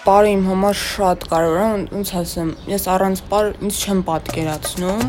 Պարը 0.00 0.28
իմ 0.32 0.44
համար 0.48 0.78
շատ 0.80 1.24
կարևոր 1.28 1.58
է, 1.60 1.64
ոնց 1.92 2.10
ասեմ, 2.20 2.52
ես 2.72 2.86
առանց 2.88 3.20
պար 3.28 3.48
ինձ 3.60 3.80
չեմ 3.84 3.98
պատկերացնում։ 4.06 5.02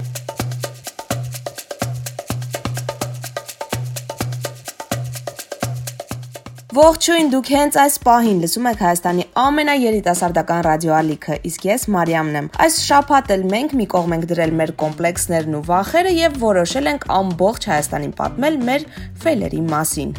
Ողջույն, 6.76 7.31
դուք 7.31 7.54
հենց 7.56 7.78
այս 7.85 7.96
պահին 8.04 8.44
լսում 8.44 8.67
եք 8.72 8.83
Հայաստանի 8.83 9.26
ամենաերիտասարդական 9.46 10.62
ռադիոալիքը, 10.67 11.39
իսկ 11.51 11.65
ես 11.71 11.87
Մարիամն 11.96 12.37
եմ։ 12.42 12.51
Այս 12.67 12.81
շաբաթ 12.89 13.33
էլ 13.37 13.47
մենք 13.55 13.78
մի 13.79 13.89
կողմ 13.96 14.17
ենք 14.17 14.29
դրել 14.33 14.55
մեր 14.60 14.76
կոմպլեքսներն 14.83 15.58
ու 15.62 15.65
վախերը 15.71 16.13
եւ 16.20 16.38
որոշել 16.44 16.94
ենք 16.95 17.09
ամբողջ 17.21 17.71
Հայաստանին 17.76 18.16
պատմել 18.20 18.62
մեր 18.71 18.88
ֆեյլերի 19.23 19.66
մասին։ 19.71 20.16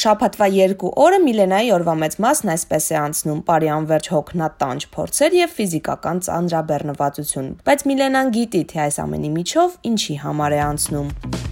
Շաբաթվա 0.00 0.46
երկու 0.54 0.90
օրը 1.04 1.16
Միլենայի 1.24 1.72
օրվա 1.74 1.94
մեծ 2.02 2.14
մասն 2.24 2.52
այսպես 2.54 2.86
է 2.94 2.96
անցնում՝ 3.00 3.42
բարի 3.50 3.70
անverջ 3.74 4.08
հոգնած 4.14 4.56
տանջ 4.62 4.88
փորձեր 4.96 5.36
եւ 5.40 5.52
ֆիզիկական 5.58 6.24
ծանրաբեռնվածություն։ 6.30 7.52
Բայց 7.68 7.86
Միլենան 7.92 8.34
գիտի, 8.40 8.64
թե 8.72 8.82
այս 8.88 9.00
ամենի 9.04 9.36
միջով 9.36 9.78
ինչի 9.92 10.20
համար 10.24 10.56
է 10.56 10.66
անցնում։ 10.70 11.49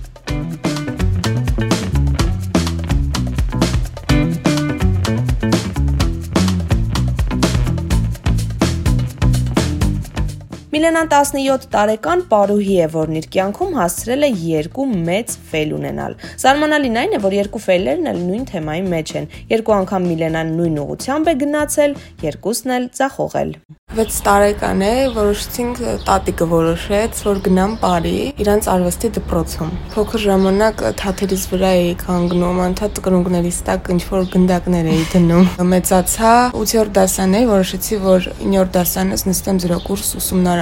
Միլենան 10.79 11.09
17 11.11 11.65
տարեկան 11.73 12.21
պարուհի 12.31 12.75
է, 12.79 12.84
որն 12.93 13.17
իր 13.19 13.25
կյանքում 13.34 13.73
հասցրել 13.79 14.27
է 14.27 14.29
երկու 14.45 14.84
մեծ 15.09 15.34
ֆեյլ 15.48 15.73
ունենալ։ 15.79 16.15
Զարմանալին 16.45 17.01
այն 17.03 17.17
է, 17.19 17.21
որ 17.25 17.37
երկու 17.39 17.62
ֆեյլերն 17.65 18.11
էլ 18.12 18.21
նույն 18.29 18.47
թեմայի 18.53 18.84
մեջ 18.95 19.15
են։ 19.19 19.27
Երկու 19.56 19.77
անգամ 19.81 20.06
Միլենան 20.12 20.55
նույն 20.61 20.79
ուղությամբ 20.84 21.33
է 21.34 21.37
գնացել, 21.43 21.99
երկուսն 22.29 22.77
էլ 22.79 22.89
ցախողել։ 23.01 23.53
6 23.99 24.17
տարեկան 24.21 24.83
է, 24.84 24.91
որոշեցինք 25.17 25.79
տատիկը 26.05 26.47
որոշեց, 26.51 27.21
որ 27.25 27.39
գնամ 27.47 27.77
Պարի, 27.81 28.12
իրանց 28.45 28.67
արվեստի 28.69 29.09
դպրոցում։ 29.17 29.71
Փոքր 29.95 30.23
ժամանակ 30.25 30.83
թաթերից 31.01 31.47
վրա 31.53 31.71
էի 31.79 31.95
կանգնում, 32.03 32.61
անդադ 32.67 33.01
կրունկներից 33.09 33.61
տակ 33.69 33.89
ինչ 33.97 34.03
որ 34.12 34.29
գնդակներ 34.34 34.91
էի 34.93 35.06
դնում։ 35.15 35.49
Մեծացա 35.73 36.34
8-րդ 36.61 36.93
դասան 37.01 37.37
էի, 37.41 37.49
որոշեցի, 37.49 38.01
որ 38.05 38.29
9-րդ 38.45 38.77
դասանից 38.77 39.25
նստեմ 39.33 39.62
0 39.65 39.81
կուրս 39.89 40.12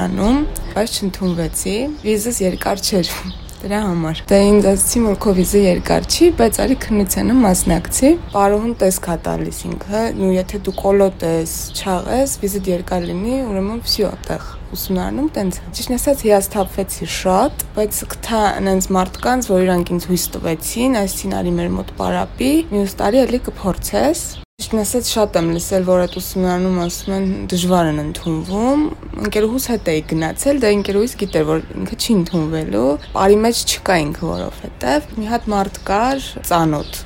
ուսումնարանում, 0.07 0.45
բայց 0.75 0.93
չընդունվեցի։ 1.01 1.75
Վիզս 2.05 2.37
երկար 2.45 2.79
չէր 2.79 3.09
դրա 3.63 3.79
համար։ 3.87 4.21
Դե 4.31 4.39
ինձ 4.47 4.69
ասացին, 4.71 5.07
որ 5.09 5.17
քո 5.25 5.33
վիզը 5.39 5.63
երկար 5.65 6.07
չի, 6.07 6.29
բայց 6.39 6.59
արի 6.63 6.77
քննությանը 6.85 7.37
մասնակցի։ 7.41 8.11
Պարոհուն 8.37 8.75
տեսք 8.83 9.09
հա 9.11 9.17
տալիս 9.27 9.59
ինքը, 9.67 10.03
նու 10.21 10.31
եթե 10.37 10.61
դու 10.67 10.77
կոլոտ 10.79 11.27
ես, 11.27 11.57
չաղես, 11.75 12.37
վիզը 12.45 12.63
երկար 12.71 13.07
լինի, 13.11 13.37
ուրեմն 13.51 13.83
վсё, 13.83 14.13
այդտեղ 14.13 14.49
ուսումնարանում 14.77 15.29
տենց։ 15.35 15.61
Ճիշտ 15.75 15.95
ասած 15.97 16.25
հիասթափվեցի 16.27 17.13
շատ, 17.17 17.69
բայց 17.77 18.01
կթա 18.15 18.43
այնց 18.63 18.91
մարդկանց, 19.01 19.53
որ 19.57 19.67
իրանք 19.67 19.95
ինձ 19.97 20.11
հույս 20.13 20.27
տվեցին, 20.37 20.99
այսին 21.03 21.39
արի 21.41 21.55
մեր 21.59 21.71
մոտ 21.81 21.95
պարապի, 21.99 22.53
մյուս 22.75 22.99
տարի 23.03 23.25
էլի 23.27 23.47
կփորձես։ 23.51 24.27
Ճիշտն 24.67 24.83
ասած 24.83 25.09
շատ 25.15 25.37
եմ 25.39 25.49
լսել, 25.55 25.85
որ 25.87 26.01
այդ 26.03 26.15
ուսումնարանում 26.19 26.79
ասում 26.83 27.13
են 27.15 27.27
դժվար 27.53 27.89
են 27.91 27.99
ընդունվում։ 28.03 28.81
Ընկերուհուս 29.27 29.67
հետ 29.71 29.91
էի 29.93 30.01
գնացել, 30.11 30.57
դա 30.65 30.71
ընկերուհիս 30.75 31.13
գիտեր, 31.21 31.45
որ 31.47 31.61
ինքը 31.77 31.99
չի 32.03 32.17
ընդունվելու։ 32.17 32.89
Բարի 33.13 33.37
մեջ 33.45 33.61
չկա 33.77 33.99
ինքը, 34.03 34.25
որովհետև 34.27 35.07
մի 35.21 35.29
հատ 35.31 35.47
մարդ 35.55 35.79
կար 35.87 36.27
ծանոթ։ 36.51 36.99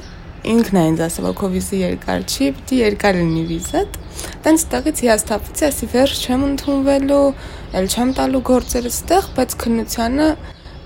Ինքն 0.54 0.80
է 0.80 0.84
ինձ 0.88 1.02
ասել, 1.04 1.26
որ 1.28 1.36
քո 1.36 1.50
վիզը 1.52 1.82
երկար 1.82 2.24
չի, 2.32 2.48
պիտի 2.56 2.80
երկար 2.80 3.20
լինի 3.20 3.44
վիզդ։ 3.50 4.00
Տենց 4.40 4.64
տեղից 4.72 5.04
հիասթափվեցի, 5.04 5.66
ասի 5.68 5.90
վերջ 6.00 6.24
չեմ 6.24 6.46
ընդունվելու, 6.48 7.26
ել 7.76 7.92
չեմ 7.92 8.16
տալու 8.16 8.42
գործերը 8.48 8.94
ստեղ, 8.96 9.28
բայց 9.36 9.58
քննությանը 9.60 10.30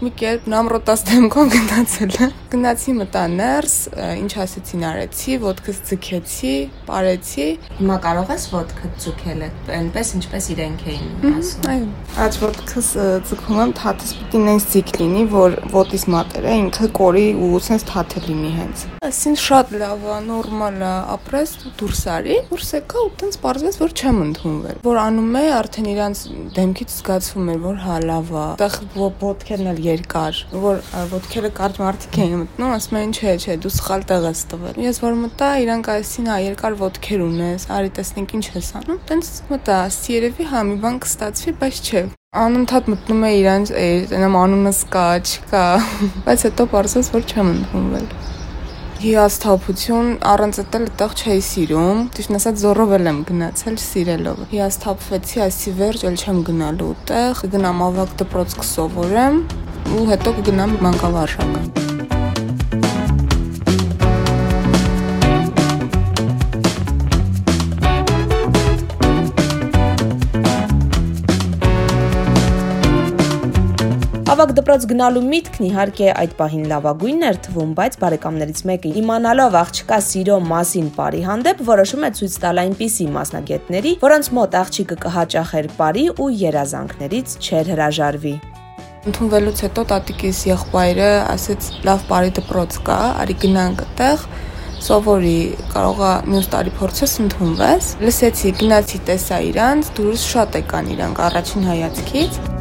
մի 0.02 0.10
կերպ 0.18 0.46
նամրոտած 0.50 1.02
դեմքով 1.06 1.50
գնացել 1.54 2.14
է։ 2.18 2.26
Գնացի 2.54 2.92
մտա 2.98 3.22
ներս, 3.34 3.74
ինչ 4.18 4.32
ասեցին 4.44 4.82
արեցի, 4.88 5.36
ոդկս 5.44 5.78
ձգեցի, 5.90 6.54
parեցի։ 6.88 7.46
Հիմա 7.78 7.98
կարող 8.04 8.32
ես 8.34 8.46
ոդկը 8.54 8.90
ձգել, 9.04 9.44
այնպես 9.78 10.10
ինչպես 10.18 10.48
իրենք 10.54 10.84
էին 10.90 11.06
ասում։ 11.30 11.68
Այո։ 11.74 11.86
Այդ 12.24 12.38
ոդկս 12.44 12.90
ձգում 13.30 13.60
եմ, 13.64 13.74
թաթս 13.80 14.12
պիտի 14.18 14.42
նենց 14.44 14.66
ձիգ 14.74 14.92
լինի, 15.02 15.24
որ 15.34 15.56
ոտից 15.74 16.06
մատերը 16.14 16.54
ինքը 16.64 16.90
կորի 16.98 17.24
ու 17.44 17.62
սենց 17.68 17.86
թաթե 17.90 18.24
լինի 18.28 18.52
հենց։ 18.58 18.84
Այսին 19.04 19.38
շատ 19.44 19.74
լավ 19.82 20.04
է, 20.04 20.18
նորմալ 20.28 20.78
է, 20.84 20.92
ապրես 21.14 21.54
դուրս 21.80 22.02
արի, 22.14 22.38
դուրս 22.50 22.70
եկա 22.78 23.02
ու 23.04 23.10
տենց 23.24 23.40
պարզվեց, 23.44 23.80
որ 23.82 23.94
չեմ 23.94 24.22
ընդունվել։ 24.24 24.78
Որ 24.84 25.00
անում 25.04 25.34
է, 25.34 25.44
արդեն 25.58 25.90
իրանց 25.94 26.22
դեմքից 26.54 26.94
զգացվում 26.94 27.50
էր, 27.54 27.60
որ 27.64 27.82
հա 27.84 27.98
լավ 28.04 28.32
է։ 28.34 28.44
Այդտեղ 28.64 28.78
ոդքերն 29.24 29.70
էլ 29.74 29.83
երկար, 29.84 30.40
որ 30.64 30.80
ոդքերը 31.12 31.50
կարճ 31.58 31.80
մարդիկ 31.84 32.18
էին 32.24 32.34
մտնում, 32.42 32.74
ասում 32.78 32.98
էին 33.00 33.14
չէ, 33.14 33.36
չէ, 33.44 33.56
դու 33.64 33.72
սխալ 33.74 34.04
տեղ 34.10 34.26
ես 34.30 34.42
տվել։ 34.54 34.82
Ես 34.84 35.00
որ 35.04 35.16
մտա, 35.22 35.48
իրանք 35.64 35.90
ասին, 35.94 36.28
հա, 36.32 36.40
երկար 36.48 36.76
ոդքեր 36.82 37.24
ունես, 37.28 37.68
արի 37.78 37.94
տեսնենք 38.00 38.36
ինչ 38.38 38.44
ես 38.54 38.68
անում։ 38.80 39.00
Տենց 39.12 39.32
մտա, 39.54 39.78
ասի 39.88 40.18
երևի 40.18 40.50
հա 40.54 40.66
մի 40.68 40.76
բան 40.84 41.00
կստացվի, 41.04 41.56
բայց 41.64 41.82
չէ 41.84 42.04
անընդհատ 42.34 42.88
մտնում 42.90 43.20
է 43.22 43.28
իրանց 43.38 43.70
այնամ 43.78 44.38
անունս 44.40 44.80
կա, 44.90 45.06
չկա, 45.22 45.64
բայց 46.26 46.46
հետո 46.48 46.70
բարձրաց 46.74 47.10
որ 47.14 47.28
չեմ 47.30 47.50
ընդունվել 47.54 48.08
հիասթափություն 49.04 50.06
առանց 50.24 50.58
այդել 50.62 50.84
այդտեղ 50.88 51.14
չէի 51.20 51.40
սիրում 51.44 51.98
ճիշտ 52.16 52.36
ասած 52.38 52.60
զորով 52.62 52.92
եմ 52.96 53.18
գնացել 53.28 53.76
սիրելով 53.82 54.38
հիասթափվեցի 54.54 55.42
այսի 55.44 55.74
վերջ 55.80 56.04
էլ 56.08 56.16
չեմ 56.24 56.38
գնալու 56.48 56.88
այդտեղ 56.94 57.42
գնամ 57.54 57.82
ավակ 57.88 58.14
դպրոց 58.22 58.56
կսովորեմ 58.62 59.36
ու 59.92 60.04
հետո 60.10 60.36
կգնամ 60.40 60.78
մանկավարժական 60.88 61.74
Ավակ 74.34 74.52
դպրոց 74.58 74.84
գնալու 74.90 75.20
միտքն 75.24 75.66
իհարկե 75.68 76.06
այդ 76.20 76.32
պահին 76.38 76.64
լավագույնն 76.72 77.26
էր 77.28 77.36
թվում, 77.44 77.74
բայց 77.78 77.98
բարեկամներից 78.00 78.62
մեկը 78.70 78.90
իմանալով 79.00 79.58
աղջկա 79.60 79.98
սիրո 80.06 80.38
մասին 80.48 80.88
բարի 80.96 81.22
հանդեպ 81.28 81.62
որոշում 81.68 82.08
է 82.08 82.10
ցույց 82.18 82.38
տալ 82.46 82.62
այնպիսի 82.64 83.06
մասնագետների, 83.18 83.92
որոնց 84.02 84.32
մոտ 84.40 84.58
աղջիկը 84.64 84.98
կհաճախեր 85.06 85.70
բարի 85.78 86.04
ու 86.18 86.28
երազանքներից 86.42 87.38
չեր 87.44 87.72
հրաժարվի։ 87.76 88.34
Ընդունվելուց 89.04 89.58
հետո 89.66 89.82
տատիկիս 89.90 90.38
եղբայրը 90.48 91.08
ասեց՝ 91.34 91.66
լավ 91.84 92.04
բարի 92.08 92.30
դպրոց 92.38 92.78
կա, 92.86 92.96
արի 93.20 93.36
գնանք 93.42 93.82
այդտեղ 93.84 94.24
սովորի, 94.84 95.36
կարողա 95.74 96.14
մյուս 96.28 96.50
տարի 96.56 96.74
փորձես 96.80 97.14
ընդունվես։ 97.26 97.92
Լսեցի, 98.04 98.56
գնացի 98.64 99.04
տեսա 99.12 99.44
իրանց, 99.52 99.94
դուրս 100.00 100.26
շատ 100.32 100.60
եկան 100.64 100.92
իրանք 100.96 101.24
առաջին 101.28 101.72
հայացքից։ 101.74 102.53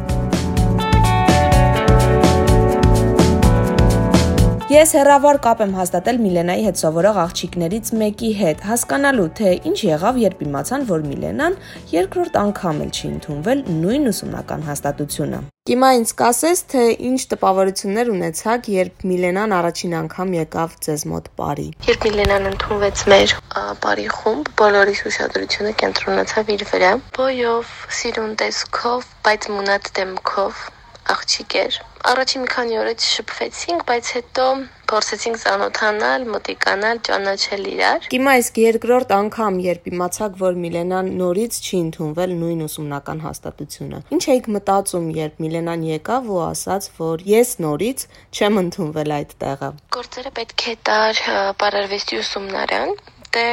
Ես 4.74 4.90
հերավար 4.96 5.36
կապ 5.44 5.60
եմ 5.62 5.72
հաստատել 5.78 6.16
Միլենայի 6.18 6.62
հետ 6.64 6.78
սովորող 6.80 7.18
աղջիկներից 7.22 7.90
մեկի 8.00 8.30
հետ, 8.40 8.62
հասկանալու 8.66 9.26
թե 9.38 9.52
ինչ 9.70 9.76
եղավ, 9.86 10.18
երբ 10.22 10.42
իմացան, 10.46 10.86
որ 10.88 11.04
Միլենան 11.10 11.58
երկրորդ 11.92 12.38
անգամ 12.40 12.80
էլ 12.82 12.90
չի 12.90 13.04
ընդունվել 13.10 13.62
նույն 13.84 14.10
ուսումնական 14.10 14.66
հաստատությունը։ 14.70 15.40
Հիմա 15.70 15.92
ինձ 16.00 16.14
կասես, 16.24 16.64
թե 16.74 16.82
ինչ 17.12 17.20
տպավորություններ 17.34 18.12
ունեցաք, 18.16 18.72
երբ 18.74 19.06
Միլենան 19.14 19.56
առաջին 19.62 19.96
անգամ 20.00 20.36
եկավ 20.40 20.76
ձեզ 20.88 21.06
մոտ 21.14 21.30
Պարի։ 21.38 21.70
Երբ 21.94 22.10
Միլենան 22.10 22.50
ընդունվեց 22.50 23.06
մեր 23.14 23.38
Պարի 23.86 24.10
խումբ, 24.18 24.54
բոլորիս 24.58 25.06
ուշադրությունը 25.14 25.74
կենտրոնացավ 25.84 26.54
իր 26.58 26.68
վրա։ 26.74 26.92
Բոյով, 27.14 27.74
սիրուն 28.02 28.38
տեսքով, 28.42 29.10
բայց 29.22 29.50
մունած 29.54 29.96
դեմքով 30.02 30.68
աղջիկ 31.14 31.60
էր։ 31.62 31.84
Առաջին 32.04 32.42
մի 32.44 32.48
քանի 32.52 32.74
օրից 32.76 33.04
շփվեցինք, 33.08 33.82
բայց 33.88 34.08
հետո 34.14 34.46
փորձեցինք 34.90 35.38
ծանոթանալ, 35.40 36.26
մոտիկանալ, 36.34 36.98
ճանաչել 37.08 37.62
իրար։ 37.70 38.08
Հիմա 38.14 38.34
իսկ 38.40 38.60
երկրորդ 38.60 39.14
անգամ, 39.16 39.60
երբ 39.64 39.88
իմացաք, 39.90 40.36
որ 40.42 40.58
Միլենան 40.64 41.08
նորից 41.22 41.56
չի 41.64 41.80
ընդունվել 41.84 42.34
նույն 42.42 42.60
ուսումնական 42.66 43.24
հաստատությունը։ 43.24 44.02
Ինչ 44.18 44.22
էիք 44.34 44.50
մտածում, 44.58 45.08
երբ 45.16 45.40
Միլենան 45.46 45.88
եկավ 45.94 46.28
ու 46.34 46.42
ասաց, 46.50 46.90
որ 47.00 47.24
ես 47.32 47.56
նորից 47.64 48.06
չեմ 48.36 48.62
ընդունվել 48.64 49.16
այդ 49.24 49.34
տեղը։ 49.44 49.72
Գործերը 49.96 50.34
պետք 50.44 50.68
է 50.68 50.76
տար 50.90 51.24
պարարվեստի 51.64 52.20
ուսումնարան, 52.20 52.96
դե 53.32 53.48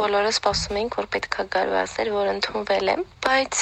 բոլորը 0.00 0.32
սպասում 0.32 0.80
էինք, 0.80 0.96
որ 1.00 1.08
պետքա 1.14 1.44
գար 1.54 1.70
ու 1.74 1.78
ասեր, 1.80 2.10
որ 2.16 2.32
ընդունվել 2.32 2.90
եմ, 2.94 3.04
բայց 3.26 3.60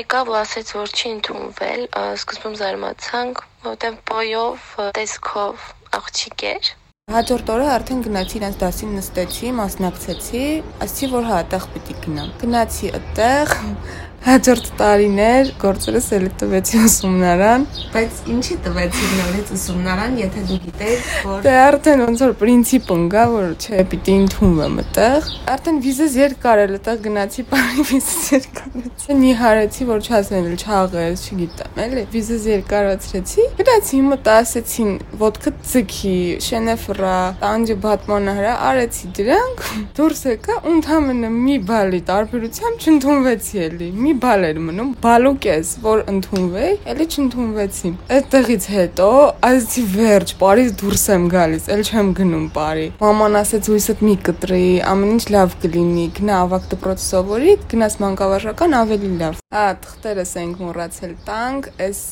եկավ 0.00 0.32
ու 0.34 0.38
ասեց, 0.40 0.74
որ 0.80 0.94
չի 0.98 1.14
ընդունվել։ 1.14 1.86
Սկզբում 2.18 2.58
զարմացանք, 2.60 3.42
որտեղ 3.70 3.98
բոյով, 4.10 4.68
տեսքով 4.98 5.70
աղջիկ 6.00 6.46
էր։ 6.50 6.74
Հաջորդ 7.10 7.48
օրը 7.50 7.64
արդեն 7.74 8.02
գնացի 8.06 8.36
իրենց 8.38 8.56
դասին 8.60 8.90
նստեցի, 8.94 9.48
մասնակցեցի, 9.60 10.42
ասացի, 10.84 11.08
որ 11.10 11.24
հա, 11.26 11.38
այդտեղ 11.40 11.64
պիտի 11.72 11.96
գնամ։ 12.04 12.28
Գնացի 12.42 12.92
այդտեղ, 12.98 13.54
Հաջորդ 14.20 14.66
տարիներ 14.76 15.50
գործերս 15.62 16.06
էլի 16.12 16.30
տվեցի 16.40 16.80
ուսումնարան, 16.84 17.62
բայց 17.94 18.18
ինչի 18.34 18.56
տվեցի 18.66 19.06
նորից 19.16 19.52
ուսումնարան, 19.56 20.18
եթե 20.20 20.42
դու 20.50 20.58
գիտեիր, 20.64 21.06
որ 21.30 21.38
Դե 21.46 21.54
արդեն 21.60 22.02
ոնց 22.04 22.24
որ 22.26 22.34
պրինցիպ 22.42 22.90
ընկա, 22.96 23.24
որ 23.32 23.46
չէ, 23.64 23.84
պիտի 23.90 24.16
ընդունվեմ 24.20 24.76
այդտեղ։ 24.82 25.30
Արդեն 25.54 25.80
վիզաս 25.86 26.16
երկար 26.20 26.62
էլ 26.66 26.74
այդտեղ 26.76 27.00
գնացի, 27.06 27.44
բարի 27.50 27.86
վիզաս 27.90 28.28
երկարացի։ 28.36 29.16
Նիհարեցի, 29.20 29.88
որ 29.90 30.04
չասեն 30.04 30.50
էլ 30.50 30.60
չաղես, 30.60 31.24
չգիտեմ, 31.30 31.80
էլի։ 31.80 32.04
Վիզաս 32.12 32.46
երկարացրեցի։ 32.50 33.48
Գնացի 33.60 34.02
մտա 34.10 34.36
ասեցին, 34.44 34.92
ոդկը 35.20 35.54
ցքի, 35.70 36.14
շենեֆրա, 36.44 37.16
տանջը 37.40 37.76
բատմանը 37.88 38.36
հրա, 38.40 38.54
արեցի 38.68 39.12
դրանք։ 39.20 39.64
Դուրս 40.00 40.22
եկա, 40.30 40.60
ընդհանրապես 40.70 41.34
մի 41.40 41.56
բալի 41.70 42.00
տարբերությամբ 42.10 42.86
չընդունվեցի 42.90 43.62
էլի։ 43.70 43.90
Մի 44.00 44.09
մի 44.10 44.16
բալ 44.18 44.44
էր 44.48 44.58
մնում, 44.58 44.88
բալուկես, 45.04 45.68
որ 45.84 46.00
ընդունվեի, 46.10 46.70
էլի 46.90 47.04
չընդունվեցի։ 47.14 47.90
Այդտեղից 48.16 48.64
հետո 48.74 49.06
այսի 49.46 49.84
վերջ, 49.92 50.32
Փարիզ 50.40 50.72
դուրս 50.80 51.04
եմ 51.14 51.26
գալիս, 51.30 51.68
էլ 51.70 51.82
չեմ 51.86 52.10
գնում 52.18 52.48
Փարի։ 52.56 52.88
Մաման 53.04 53.38
ասեց 53.40 53.70
հույսդ 53.70 54.02
մի 54.08 54.14
կտրի, 54.26 54.66
ամեն 54.90 55.14
ինչ 55.14 55.24
լավ 55.30 55.54
կլինի, 55.62 56.06
գնա 56.18 56.40
ավակ 56.40 56.66
դպրոց 56.74 57.04
սովորի, 57.06 57.54
գնաս 57.70 57.96
մանկավարժական 58.02 58.76
ավելի 58.80 59.12
լավ։ 59.20 59.38
Հա, 59.54 59.64
թղթերս 59.86 60.34
ենք 60.40 60.60
մոռացել 60.66 61.14
տանք, 61.30 61.70
այս 61.86 62.02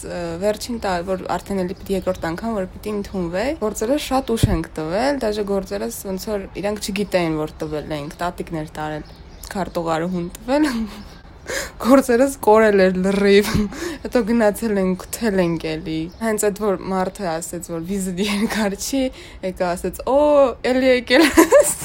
վերջին 0.42 0.80
տալ, 0.86 1.06
որ 1.08 1.26
արդեն 1.34 1.62
էլի 1.64 1.78
պիտի 1.82 1.98
երկրորդ 1.98 2.26
անգամ 2.30 2.56
որ 2.58 2.66
պիտի 2.78 2.94
ընդունվեի, 2.98 3.52
գործերը 3.62 4.00
շատ 4.06 4.32
ուշ 4.34 4.46
ենք 4.54 4.72
տվել, 4.78 5.20
դաժե 5.22 5.46
գործերս 5.52 6.00
ոնց 6.08 6.26
որ 6.32 6.48
իրանք 6.62 6.82
չգիտեին 6.82 7.38
որ 7.38 7.54
տվել 7.62 7.94
ենք, 7.98 8.18
տատիկներ 8.22 8.74
տարել 8.78 9.06
քարտուղարը 9.48 10.10
հուն 10.12 10.26
տվել 10.38 10.68
գործերս 11.84 12.38
կորել 12.48 12.82
էր 12.86 12.98
լրիվ։ 13.04 13.52
Հետո 14.04 14.22
գնացել 14.30 14.80
ենք 14.82 15.06
թել 15.18 15.44
ենք 15.44 15.68
էլի։ 15.74 16.00
Հենց 16.24 16.48
այդ 16.48 16.60
որ 16.64 16.82
մարդը 16.94 17.28
ասեց 17.34 17.70
որ 17.74 17.86
վիզը 17.92 18.16
երկար 18.24 18.76
չի, 18.78 19.04
եկա 19.48 19.70
ասեց՝ 19.76 20.02
«Օ, 20.12 20.18
էլի 20.72 20.92
եկել 20.94 21.26
ես»։ 21.28 21.78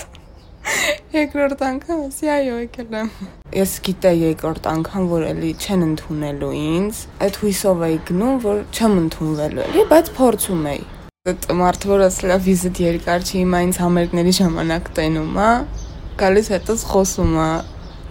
Երկրորդ 1.13 1.61
անգամ 1.67 1.99
ասի 2.07 2.29
այո 2.33 2.55
եկել 2.63 2.95
եմ։ 2.99 3.09
Ես 3.53 3.73
գիտեի 3.85 4.21
երկրորդ 4.23 4.67
անգամ 4.71 5.07
որ 5.11 5.25
էլի 5.27 5.51
չեն 5.59 5.83
ընդունելու 5.87 6.51
ինձ։ 6.59 7.01
Այդ 7.27 7.39
հույսով 7.43 7.83
էի 7.87 7.97
գնում 8.09 8.39
որ 8.47 8.61
չեմ 8.73 8.95
ընդունվելու 9.03 9.63
էլի, 9.67 9.85
բայց 9.93 10.11
փորձում 10.17 10.63
էի։ 10.73 10.83
Այդ 11.23 11.45
մարդը 11.59 11.91
որ 11.93 12.05
ասել 12.07 12.33
է 12.33 12.37
վիզիտ 12.47 12.79
երկար 12.83 13.27
չի, 13.27 13.35
հիմա 13.43 13.59
ինձ 13.67 13.77
համերգների 13.83 14.33
ժամանակ 14.39 14.89
տենում, 14.97 15.29
հա։ 15.43 15.51
Գալիս 16.23 16.49
հետո 16.53 16.77
խոսում 16.93 17.37
է, 17.43 17.51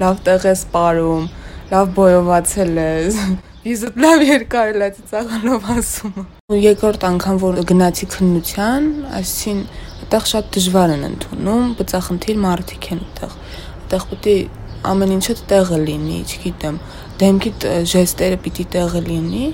լավ 0.03 0.23
տեղ 0.29 0.47
ես 0.49 0.63
ապարում, 0.69 1.27
լավ 1.73 1.93
բոյովացել 1.97 2.79
ես։ 2.83 3.19
Իսկ 3.73 3.99
լավ 4.03 4.23
երկար 4.27 4.71
էլ 4.73 4.83
այդ 4.89 4.97
ցաղալով 5.09 5.69
ասում։ 5.73 6.17
Ու 6.53 6.59
երկրորդ 6.59 7.05
անգամ 7.09 7.37
որ 7.43 7.61
գնացի 7.71 8.09
քննության, 8.13 8.89
այսին 9.19 9.61
այդտեղ 10.03 10.27
շատ 10.33 10.49
դժվար 10.57 10.95
են 10.97 11.05
ընդունում, 11.09 11.69
բծախնդիր 11.79 12.41
մարդիկ 12.43 12.89
են 12.93 13.03
այդտեղ։ 13.07 13.37
Այդտեղ 13.93 14.33
է 14.33 14.37
ամեն 14.93 15.13
ինչը 15.17 15.37
տեղը 15.53 15.79
լինի, 15.87 16.17
չգիտեմ, 16.27 16.79
դեմքի 17.23 17.53
ժեստերը 17.93 18.39
պիտի 18.43 18.67
տեղը 18.75 19.03
լինի, 19.07 19.45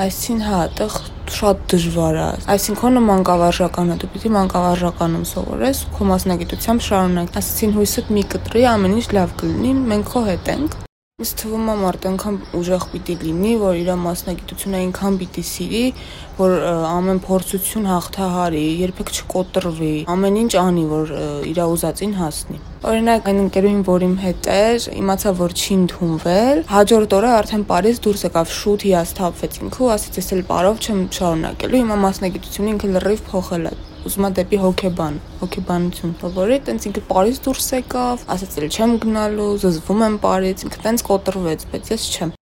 այսին 0.00 0.44
հա, 0.46 0.60
այդտեղ 0.66 0.98
շատ 1.30 1.64
դժվար 1.72 2.20
է։ 2.20 2.28
Այսինքն 2.54 3.00
մանկավարժականը 3.06 3.96
դու 4.02 4.10
պիտի 4.14 4.32
մանկավարժականում 4.36 5.24
սովորես, 5.30 5.82
քո 5.96 6.08
մասնագիտությամբ 6.10 6.86
շարունակ։ 6.86 7.40
Այսինքն 7.40 7.80
հույսդ 7.80 8.14
մի 8.18 8.24
կտրի, 8.36 8.64
ամեն 8.74 8.96
ինչ 9.00 9.08
լավ 9.18 9.34
կլինի, 9.42 9.74
մենք 9.90 10.14
քո 10.14 10.24
հետ 10.30 10.54
ենք։ 10.54 10.78
Ինձ 11.20 11.30
թվում 11.36 11.66
է 11.68 11.72
մարդ 11.76 12.04
այնքան 12.08 12.36
ուժեղ 12.56 12.84
պիտի 12.90 13.14
լինի, 13.20 13.50
որ 13.60 13.74
իր 13.76 13.88
մասնագիտությունը 14.00 14.78
այնքան 14.78 15.18
պիտի 15.20 15.42
սիրի, 15.44 15.82
որ 16.38 16.54
ամեն 16.90 17.20
փորձություն 17.26 17.88
հաղթահարի, 17.90 18.62
երբեք 18.80 19.12
չկոտրվի, 19.18 19.90
ամեն 20.14 20.38
ինչ 20.40 20.52
անի, 20.62 20.84
որ 20.94 21.12
իր 21.50 21.60
ուզածին 21.66 22.16
հասնի։ 22.22 22.58
Օրինակ 22.88 23.28
այն 23.28 23.42
ընկերուհին, 23.44 23.84
որ 23.90 24.06
իմ 24.08 24.16
հետ 24.24 24.50
էր, 24.56 24.88
իմացա, 24.96 25.34
որ 25.44 25.56
չի 25.60 25.76
ընդունվել, 25.76 26.64
հաջորդ 26.72 27.16
օրը 27.20 27.34
արդեն 27.36 27.68
Փարիզ 27.68 28.02
դուրս 28.08 28.26
եկավ, 28.30 28.56
շուտ 28.56 28.88
հիասթափվեցինք 28.88 29.80
ու 29.84 29.92
ասեց, 30.00 30.20
ես 30.24 30.34
էլ 30.40 30.42
բարով 30.48 30.80
չեմ 30.80 31.06
շարունակելու, 31.20 31.84
հիմա 31.84 32.02
մասնագիտությունը 32.08 32.76
ինքը 32.78 32.92
լրիվ 32.96 33.24
փոխել 33.28 33.68
է 33.68 33.76
ուզում 34.08 34.26
է 34.26 34.30
դեպի 34.40 34.58
հոկեբան, 34.64 35.20
հոկեբանություն 35.42 36.16
սովորի, 36.24 36.58
տենց 36.70 36.88
ինքը 36.90 37.04
Փարիզ 37.10 37.40
դուրս 37.46 37.70
եկավ, 37.76 38.26
ասաց 38.36 38.58
էլ 38.60 38.68
չեմ 38.70 38.98
գնալու, 39.04 39.52
զզվում 39.66 40.04
եմ 40.08 40.20
Փարիզ, 40.24 40.68
ինքը 40.70 40.84
տենց 40.88 41.08
կոտրվեց, 41.10 41.66
բայց 41.74 41.96
ես 41.96 42.10
չեմ։ 42.10 42.39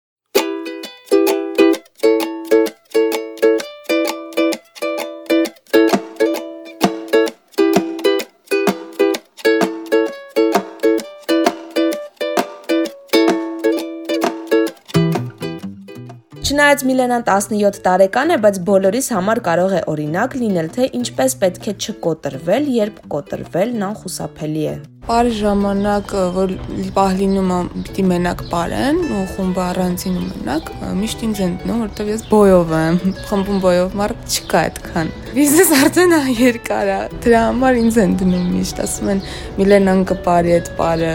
Չնայած 16.59 16.81
Միլենան 16.89 17.23
17 17.23 17.77
տարեկան 17.85 18.33
է, 18.35 18.37
բայց 18.43 18.57
բոլորիս 18.67 19.09
համար 19.15 19.41
կարող 19.47 19.75
է 19.79 19.83
օրինակ 19.93 20.33
լինել, 20.41 20.71
թե 20.75 20.87
ինչպես 20.99 21.37
պետք 21.43 21.69
է 21.71 21.75
չկոտրվել, 21.79 22.65
երբ 22.75 22.97
կոտրվելն 23.13 23.85
անխուսափելի 23.89 24.65
է։ 24.67 24.73
Բարի 25.07 25.37
ժամանակ, 25.39 26.17
որ 26.35 26.57
պահ 26.99 27.15
լինում 27.21 27.53
է, 27.55 27.61
պիտի 27.87 28.07
մենակ 28.11 28.43
բարեն 28.51 28.99
ու 29.07 29.23
խումբը 29.37 29.63
առանցին 29.69 30.19
ու 30.19 30.27
մենակ, 30.27 30.73
միշտ 30.99 31.23
ինձ 31.29 31.43
են 31.47 31.55
դնում, 31.63 31.83
որտեվ 31.87 32.11
ես 32.11 32.27
բոյով 32.35 32.75
եմ, 32.83 32.99
խմբում 33.31 33.63
բոյով 33.69 33.99
մարդ 34.03 34.27
չկա 34.35 34.65
այդքան։ 34.67 35.13
Բիզնես 35.39 35.75
արդեն 35.79 36.17
երկար 36.43 36.91
է։ 36.91 37.03
Դրա 37.23 37.45
համար 37.53 37.85
ինձ 37.87 38.01
են 38.03 38.19
դնում 38.25 38.51
միշտ, 38.59 38.83
ասում 38.89 39.13
են 39.15 39.23
Միլենան 39.63 40.03
կպարի 40.11 40.59
այդ 40.59 40.73
բարը, 40.83 41.15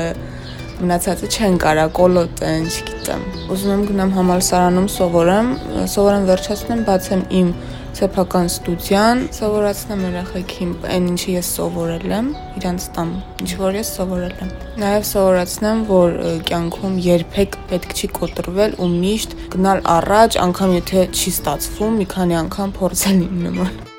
մնացածը 0.83 1.29
չեն 1.33 1.55
կարա 1.63 1.85
կոլոտեն, 1.97 2.65
չգիտեմ։ 2.73 3.23
Ուզում 3.53 3.71
եմ 3.73 3.85
գնամ 3.89 4.11
համալսարանում 4.17 4.89
սովորեմ, 4.93 5.53
սովորեմ 5.93 6.27
վերջացնեմ, 6.29 6.83
բացեմ 6.89 7.23
իմ 7.39 7.53
սեփական 7.93 8.47
ստուդիան, 8.49 9.19
սովորացնեմ 9.37 10.01
երեխեքին 10.07 10.71
այն 10.95 11.07
ինչի 11.11 11.35
ես 11.35 11.51
սովորել 11.59 12.15
եմ, 12.17 12.31
իրանց 12.57 12.87
տամ, 12.97 13.13
ինչ 13.43 13.51
որ 13.61 13.77
ես 13.79 13.93
սովորել 13.99 14.35
եմ։ 14.47 14.51
Նաև 14.81 15.07
սովորացնեմ, 15.11 15.85
որ 15.93 16.19
կյանքում 16.49 16.99
երբեք 17.07 17.57
պետք 17.69 17.95
չի 18.01 18.11
կոտրվել 18.17 18.77
ու 18.81 18.91
միշտ 18.97 19.39
գնալ 19.55 19.87
առաջ, 19.99 20.41
անկամ 20.49 20.77
եթե 20.81 21.07
չի 21.13 21.33
ստացվում, 21.37 21.97
մի 22.01 22.13
քանի 22.17 22.39
անգամ 22.43 22.77
փորձել 22.81 23.25
իմ 23.29 23.41
նման։ 23.47 23.92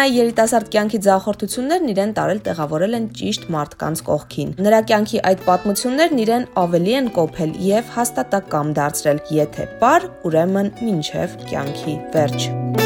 Միլենայի 0.00 0.16
երիտասարդ 0.16 0.68
կյանքի 0.72 0.98
ձախորդություններն 1.04 1.90
իրեն 1.92 2.14
տարել 2.16 2.40
տեղավորել 2.46 2.96
են 2.98 3.08
ճիշտ 3.20 3.44
մարդկանց 3.52 4.02
կողքին։ 4.08 4.54
Նրա 4.64 4.80
կյանքի 4.88 5.22
այդ 5.28 5.44
պատմություններն 5.50 6.24
իրեն 6.24 6.48
ավելի 6.64 6.98
են 7.02 7.14
կոփել 7.20 7.56
եւ 7.68 7.94
հաստատակամ 8.00 8.74
դարձրել, 8.80 9.24
եթե 9.44 9.72
պար, 9.84 10.12
ուրեմն 10.30 10.76
մինչև 10.80 11.40
կյանքի 11.50 11.98
վերջ։ 12.16 12.79